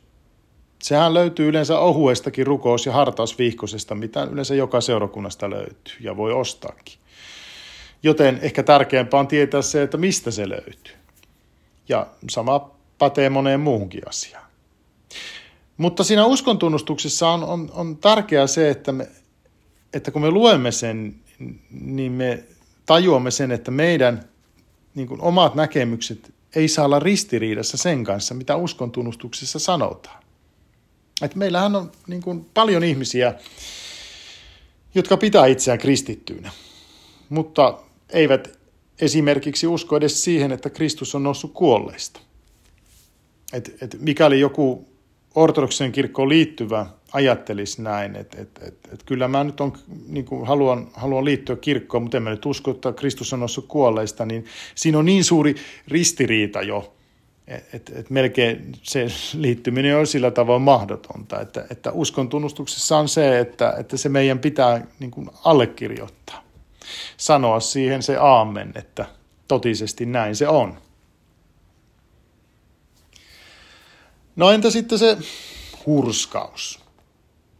Sehän 0.82 1.14
löytyy 1.14 1.48
yleensä 1.48 1.78
ohuestakin 1.78 2.46
rukous- 2.46 2.86
ja 2.86 2.92
hartausvihkosesta, 2.92 3.94
mitä 3.94 4.24
yleensä 4.24 4.54
joka 4.54 4.80
seurakunnasta 4.80 5.50
löytyy 5.50 5.94
ja 6.00 6.16
voi 6.16 6.32
ostaakin. 6.32 6.98
Joten 8.02 8.38
ehkä 8.42 8.62
tärkeämpää 8.62 9.20
on 9.20 9.28
tietää 9.28 9.62
se, 9.62 9.82
että 9.82 9.96
mistä 9.96 10.30
se 10.30 10.48
löytyy. 10.48 10.94
Ja 11.88 12.06
sama 12.30 12.70
pätee 12.98 13.30
moneen 13.30 13.60
muuhunkin 13.60 14.08
asiaan. 14.08 14.44
Mutta 15.76 16.04
siinä 16.04 16.24
uskontunnustuksessa 16.24 17.28
on, 17.28 17.44
on, 17.44 17.70
on 17.74 17.96
tärkeää 17.96 18.46
se, 18.46 18.70
että, 18.70 18.92
me, 18.92 19.08
että 19.92 20.10
kun 20.10 20.22
me 20.22 20.30
luemme 20.30 20.72
sen, 20.72 21.14
niin 21.70 22.12
me 22.12 22.44
tajuamme 22.86 23.30
sen, 23.30 23.50
että 23.50 23.70
meidän 23.70 24.28
niin 24.94 25.08
kuin 25.08 25.20
omat 25.20 25.54
näkemykset 25.54 26.32
ei 26.54 26.68
saa 26.68 26.84
olla 26.84 26.98
ristiriidassa 26.98 27.76
sen 27.76 28.04
kanssa, 28.04 28.34
mitä 28.34 28.56
uskontunnustuksessa 28.56 29.58
sanotaan. 29.58 30.22
Et 31.22 31.34
meillähän 31.34 31.76
on 31.76 31.92
niin 32.06 32.22
kuin, 32.22 32.44
paljon 32.54 32.84
ihmisiä, 32.84 33.34
jotka 34.94 35.16
pitää 35.16 35.46
itseään 35.46 35.78
kristittyinä, 35.78 36.50
mutta 37.28 37.78
eivät 38.10 38.58
esimerkiksi 39.00 39.66
usko 39.66 39.96
edes 39.96 40.24
siihen, 40.24 40.52
että 40.52 40.70
Kristus 40.70 41.14
on 41.14 41.22
noussut 41.22 41.52
kuolleista. 41.52 42.20
Et, 43.52 43.82
et 43.82 43.96
mikäli 44.00 44.40
joku 44.40 44.89
ortodoksisen 45.34 45.92
kirkkoon 45.92 46.28
liittyvä 46.28 46.86
ajattelisi 47.12 47.82
näin, 47.82 48.16
että 48.16 48.40
et, 48.40 48.60
et, 48.66 48.74
et 48.92 49.02
kyllä 49.02 49.28
mä 49.28 49.44
nyt 49.44 49.60
on, 49.60 49.72
niin 50.08 50.24
kuin 50.24 50.46
haluan, 50.46 50.88
haluan 50.92 51.24
liittyä 51.24 51.56
kirkkoon, 51.56 52.02
mutta 52.02 52.16
en 52.16 52.22
mä 52.22 52.30
nyt 52.30 52.46
usko, 52.46 52.70
että 52.70 52.92
Kristus 52.92 53.32
on 53.32 53.40
noussut 53.40 53.66
kuolleista, 53.68 54.26
niin 54.26 54.44
siinä 54.74 54.98
on 54.98 55.04
niin 55.04 55.24
suuri 55.24 55.54
ristiriita 55.88 56.62
jo, 56.62 56.94
et, 57.72 57.92
et 57.94 58.10
melkein 58.10 58.72
se 58.82 59.06
liittyminen 59.34 59.96
on 59.96 60.06
sillä 60.06 60.30
tavoin 60.30 60.62
mahdotonta, 60.62 61.40
että, 61.40 61.66
että 61.70 61.92
uskon 61.92 62.28
tunnustuksessa 62.28 62.98
on 62.98 63.08
se, 63.08 63.38
että, 63.38 63.74
että 63.78 63.96
se 63.96 64.08
meidän 64.08 64.38
pitää 64.38 64.86
niin 65.00 65.10
kuin 65.10 65.30
allekirjoittaa. 65.44 66.42
Sanoa 67.16 67.60
siihen 67.60 68.02
se 68.02 68.16
aamen, 68.16 68.72
että 68.74 69.06
totisesti 69.48 70.06
näin 70.06 70.36
se 70.36 70.48
on. 70.48 70.78
No 74.40 74.50
entä 74.50 74.70
sitten 74.70 74.98
se 74.98 75.18
hurskaus? 75.86 76.80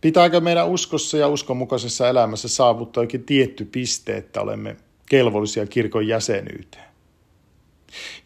Pitääkö 0.00 0.40
meidän 0.40 0.68
uskossa 0.68 1.16
ja 1.16 1.28
uskonmukaisessa 1.28 2.08
elämässä 2.08 2.48
saavuttaa 2.48 3.02
jokin 3.02 3.24
tietty 3.24 3.64
piste, 3.64 4.16
että 4.16 4.40
olemme 4.40 4.76
kelvollisia 5.08 5.66
kirkon 5.66 6.06
jäsenyyteen? 6.06 6.84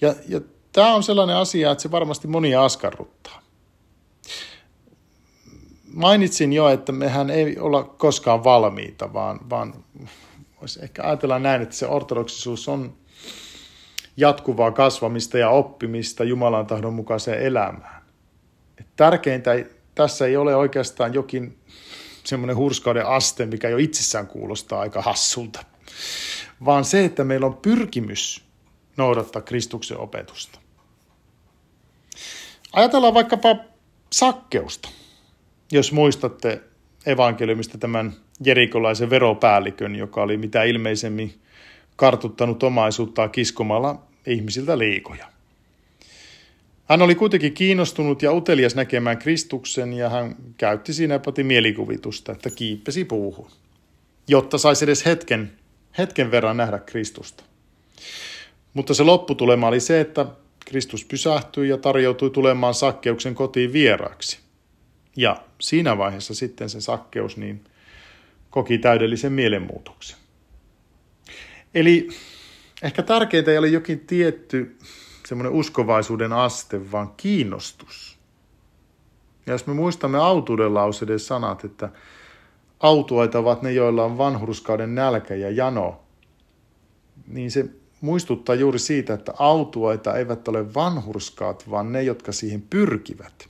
Ja, 0.00 0.14
ja 0.28 0.40
tämä 0.72 0.94
on 0.94 1.02
sellainen 1.02 1.36
asia, 1.36 1.70
että 1.70 1.82
se 1.82 1.90
varmasti 1.90 2.28
monia 2.28 2.64
askarruttaa. 2.64 3.42
Mainitsin 5.92 6.52
jo, 6.52 6.68
että 6.68 6.92
mehän 6.92 7.30
ei 7.30 7.58
olla 7.58 7.84
koskaan 7.84 8.44
valmiita, 8.44 9.12
vaan, 9.12 9.50
vaan 9.50 9.84
voisi 10.60 10.80
ehkä 10.82 11.02
ajatella 11.02 11.38
näin, 11.38 11.62
että 11.62 11.74
se 11.74 11.86
ortodoksisuus 11.86 12.68
on 12.68 12.94
jatkuvaa 14.16 14.70
kasvamista 14.70 15.38
ja 15.38 15.50
oppimista 15.50 16.24
Jumalan 16.24 16.66
tahdon 16.66 16.94
mukaiseen 16.94 17.42
elämään. 17.42 18.03
Tärkeintä 18.96 19.52
ei, 19.52 19.66
tässä 19.94 20.26
ei 20.26 20.36
ole 20.36 20.56
oikeastaan 20.56 21.14
jokin 21.14 21.58
semmoinen 22.24 22.56
hurskauden 22.56 23.06
aste, 23.06 23.46
mikä 23.46 23.68
jo 23.68 23.78
itsessään 23.78 24.26
kuulostaa 24.26 24.80
aika 24.80 25.02
hassulta, 25.02 25.64
vaan 26.64 26.84
se, 26.84 27.04
että 27.04 27.24
meillä 27.24 27.46
on 27.46 27.56
pyrkimys 27.56 28.44
noudattaa 28.96 29.42
Kristuksen 29.42 29.98
opetusta. 29.98 30.58
Ajatellaan 32.72 33.14
vaikkapa 33.14 33.56
sakkeusta, 34.12 34.88
jos 35.72 35.92
muistatte 35.92 36.62
evankeliumista 37.06 37.78
tämän 37.78 38.12
jerikolaisen 38.44 39.10
veropäällikön, 39.10 39.96
joka 39.96 40.22
oli 40.22 40.36
mitä 40.36 40.62
ilmeisemmin 40.62 41.40
kartuttanut 41.96 42.62
omaisuuttaan 42.62 43.30
kiskomalla 43.30 44.02
ihmisiltä 44.26 44.78
liikoja. 44.78 45.33
Hän 46.88 47.02
oli 47.02 47.14
kuitenkin 47.14 47.54
kiinnostunut 47.54 48.22
ja 48.22 48.32
utelias 48.32 48.74
näkemään 48.74 49.18
Kristuksen 49.18 49.92
ja 49.92 50.08
hän 50.08 50.36
käytti 50.56 50.92
siinä 50.92 51.18
pati 51.18 51.44
mielikuvitusta, 51.44 52.32
että 52.32 52.50
kiippesi 52.50 53.04
puuhun, 53.04 53.50
jotta 54.28 54.58
saisi 54.58 54.84
edes 54.84 55.06
hetken, 55.06 55.52
hetken 55.98 56.30
verran 56.30 56.56
nähdä 56.56 56.78
Kristusta. 56.78 57.44
Mutta 58.74 58.94
se 58.94 59.02
lopputulema 59.02 59.68
oli 59.68 59.80
se, 59.80 60.00
että 60.00 60.26
Kristus 60.64 61.04
pysähtyi 61.04 61.68
ja 61.68 61.78
tarjoutui 61.78 62.30
tulemaan 62.30 62.74
sakkeuksen 62.74 63.34
kotiin 63.34 63.72
vieraaksi. 63.72 64.38
Ja 65.16 65.42
siinä 65.60 65.98
vaiheessa 65.98 66.34
sitten 66.34 66.70
se 66.70 66.80
sakkeus 66.80 67.36
niin 67.36 67.64
koki 68.50 68.78
täydellisen 68.78 69.32
mielenmuutoksen. 69.32 70.18
Eli 71.74 72.08
ehkä 72.82 73.02
tärkeintä 73.02 73.50
ei 73.50 73.58
ole 73.58 73.68
jokin 73.68 74.00
tietty 74.00 74.76
semmoinen 75.26 75.52
uskovaisuuden 75.52 76.32
aste, 76.32 76.92
vaan 76.92 77.12
kiinnostus. 77.16 78.18
Ja 79.46 79.52
jos 79.52 79.66
me 79.66 79.74
muistamme 79.74 80.18
autuuden 80.18 80.74
lauseiden 80.74 81.20
sanat, 81.20 81.64
että 81.64 81.88
autuaita 82.80 83.38
ovat 83.38 83.62
ne, 83.62 83.72
joilla 83.72 84.04
on 84.04 84.18
vanhurskauden 84.18 84.94
nälkä 84.94 85.34
ja 85.34 85.50
jano, 85.50 86.00
niin 87.26 87.50
se 87.50 87.66
muistuttaa 88.00 88.54
juuri 88.54 88.78
siitä, 88.78 89.14
että 89.14 89.32
autuaita 89.38 90.16
eivät 90.16 90.48
ole 90.48 90.74
vanhurskaat, 90.74 91.70
vaan 91.70 91.92
ne, 91.92 92.02
jotka 92.02 92.32
siihen 92.32 92.62
pyrkivät. 92.62 93.48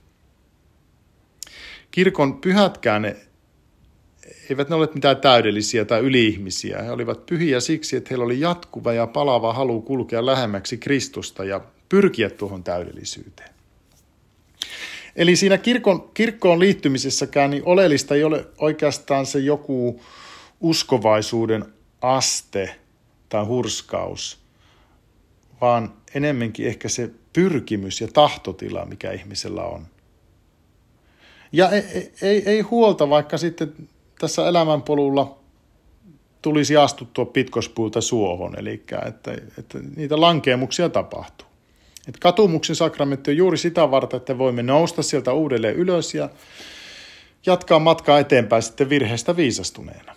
Kirkon 1.91 2.41
pyhätkään 2.41 3.01
ne, 3.01 3.15
eivät 4.49 4.69
ne 4.69 4.75
ole 4.75 4.89
mitään 4.93 5.17
täydellisiä 5.17 5.85
tai 5.85 5.99
yliihmisiä. 5.99 6.81
He 6.81 6.91
olivat 6.91 7.25
pyhiä 7.25 7.59
siksi, 7.59 7.95
että 7.95 8.07
heillä 8.09 8.25
oli 8.25 8.39
jatkuva 8.39 8.93
ja 8.93 9.07
palava 9.07 9.53
halu 9.53 9.81
kulkea 9.81 10.25
lähemmäksi 10.25 10.77
Kristusta 10.77 11.43
ja 11.43 11.61
pyrkiä 11.89 12.29
tuohon 12.29 12.63
täydellisyyteen. 12.63 13.49
Eli 15.15 15.35
siinä 15.35 15.57
kirkon, 15.57 16.09
kirkkoon 16.13 16.59
liittymisessäkään 16.59 17.51
niin 17.51 17.63
oleellista 17.65 18.15
ei 18.15 18.23
ole 18.23 18.47
oikeastaan 18.57 19.25
se 19.25 19.39
joku 19.39 20.01
uskovaisuuden 20.59 21.65
aste 22.01 22.75
tai 23.29 23.45
hurskaus, 23.45 24.39
vaan 25.61 25.93
enemmänkin 26.15 26.67
ehkä 26.67 26.89
se 26.89 27.09
pyrkimys 27.33 28.01
ja 28.01 28.07
tahtotila, 28.07 28.85
mikä 28.85 29.11
ihmisellä 29.11 29.63
on. 29.63 29.87
Ja 31.51 31.69
ei, 31.69 32.11
ei, 32.21 32.43
ei 32.49 32.61
huolta, 32.61 33.09
vaikka 33.09 33.37
sitten 33.37 33.73
tässä 34.19 34.47
elämänpolulla 34.47 35.39
tulisi 36.41 36.77
astuttua 36.77 37.25
pitkospuulta 37.25 38.01
suohon, 38.01 38.59
eli 38.59 38.83
että, 39.07 39.31
että 39.59 39.79
niitä 39.95 40.21
lankeemuksia 40.21 40.89
tapahtuu. 40.89 41.47
Että 42.07 42.19
katumuksen 42.19 42.75
sakramentti 42.75 43.31
on 43.31 43.37
juuri 43.37 43.57
sitä 43.57 43.91
varten, 43.91 44.17
että 44.17 44.37
voimme 44.37 44.63
nousta 44.63 45.03
sieltä 45.03 45.33
uudelleen 45.33 45.75
ylös 45.75 46.13
ja 46.13 46.29
jatkaa 47.45 47.79
matkaa 47.79 48.19
eteenpäin 48.19 48.61
sitten 48.61 48.89
virheestä 48.89 49.35
viisastuneena. 49.35 50.15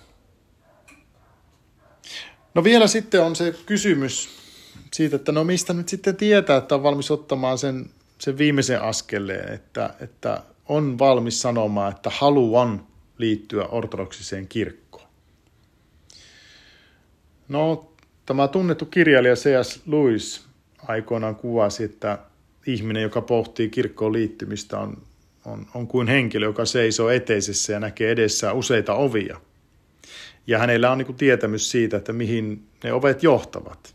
No 2.55 2.65
vielä 2.65 2.87
sitten 2.87 3.23
on 3.23 3.37
se 3.37 3.55
kysymys 3.67 4.29
siitä, 4.95 5.17
että 5.17 5.33
no 5.33 5.45
mistä 5.45 5.73
nyt 5.73 5.89
sitten 5.89 6.17
tietää, 6.17 6.57
että 6.57 6.75
on 6.75 6.83
valmis 6.83 7.11
ottamaan 7.11 7.59
sen, 7.59 7.91
sen 8.19 8.39
viimeisen 8.39 8.83
askeleen, 8.83 9.53
että, 9.55 9.95
että 10.01 10.43
on 10.69 10.99
valmis 10.99 11.43
sanomaan, 11.43 11.93
että 11.93 12.11
haluan 12.11 12.87
liittyä 13.19 13.65
ortodoksiseen 13.65 14.49
kirkkoon. 14.49 15.09
No, 17.49 17.93
tämä 18.27 18.49
tunnettu 18.49 18.87
kirjailija 18.87 19.35
C.S. 19.35 19.81
Lewis 19.87 20.48
aikoinaan 20.89 21.37
kuvasi, 21.37 21.85
että 21.85 22.19
ihminen, 22.67 23.03
joka 23.03 23.21
pohtii 23.21 23.69
kirkkoon 23.69 24.13
liittymistä, 24.13 24.79
on, 24.79 25.03
on, 25.45 25.67
on 25.75 25.87
kuin 25.87 26.09
henkilö, 26.09 26.47
joka 26.47 26.65
seisoo 26.65 27.09
eteisessä 27.09 27.73
ja 27.73 27.81
näkee 27.81 28.11
edessään 28.11 28.57
useita 28.57 28.95
ovia. 28.95 29.41
Ja 30.47 30.59
hänellä 30.59 30.91
on 30.91 30.99
niin 30.99 31.07
kuin 31.07 31.17
tietämys 31.17 31.71
siitä, 31.71 31.97
että 31.97 32.13
mihin 32.13 32.69
ne 32.85 32.93
ovet 32.93 33.23
johtavat. 33.23 33.95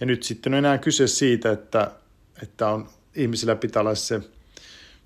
Ja 0.00 0.06
nyt 0.06 0.22
sitten 0.22 0.54
on 0.54 0.58
enää 0.58 0.78
kyse 0.78 1.06
siitä, 1.06 1.52
että, 1.52 1.90
että 2.42 2.68
on, 2.68 2.88
ihmisillä 3.14 3.56
pitää 3.56 3.80
olla 3.80 3.94
se 3.94 4.20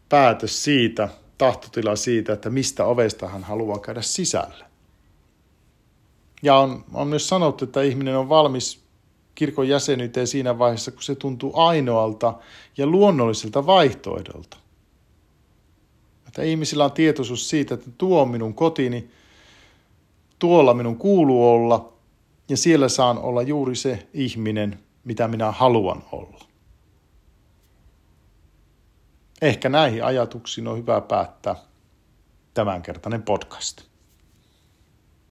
päätös 0.09 0.65
siitä, 0.65 1.09
tahtotila 1.39 1.97
siitä, 1.97 2.33
että 2.33 2.51
mistä 2.51 2.85
ovesta 2.85 3.29
hän 3.29 3.43
haluaa 3.43 3.79
käydä 3.79 4.03
sisälle. 4.03 4.65
Ja 6.43 6.55
on, 6.55 6.85
on 6.95 7.09
myös 7.09 7.29
sanottu, 7.29 7.65
että 7.65 7.83
ihminen 7.83 8.17
on 8.17 8.29
valmis 8.29 8.82
kirkon 9.35 9.69
jäsenyyteen 9.69 10.27
siinä 10.27 10.59
vaiheessa, 10.59 10.91
kun 10.91 11.03
se 11.03 11.15
tuntuu 11.15 11.53
ainoalta 11.61 12.35
ja 12.77 12.87
luonnolliselta 12.87 13.67
vaihtoehdolta. 13.67 14.57
Että 16.27 16.43
ihmisillä 16.43 16.85
on 16.85 16.93
tietoisuus 16.93 17.51
siitä, 17.51 17.75
että 17.75 17.91
tuo 17.99 18.23
on 18.23 18.29
minun 18.29 18.55
kotini, 18.55 19.11
tuolla 20.39 20.75
minun 20.75 20.97
kuuluu 20.97 21.51
olla 21.51 21.93
ja 22.49 22.57
siellä 22.57 22.89
saan 22.89 23.19
olla 23.19 23.43
juuri 23.43 23.77
se 23.77 24.07
ihminen, 24.15 24.79
mitä 25.05 25.29
minä 25.29 25.53
haluan 25.53 26.05
olla. 26.13 26.45
Ehkä 29.43 29.69
näihin 29.69 30.05
ajatuksiin 30.05 30.69
on 30.69 30.79
hyvä 30.79 31.01
päättää 31.01 31.57
tämänkertainen 32.55 33.23
podcast. 33.23 33.92